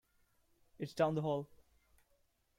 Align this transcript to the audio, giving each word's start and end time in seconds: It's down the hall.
It's 0.79 0.95
down 0.95 1.13
the 1.13 1.21
hall. 1.21 1.47